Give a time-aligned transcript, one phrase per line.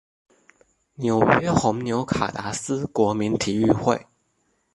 [0.95, 4.07] 纽约红牛卡达斯国民体育会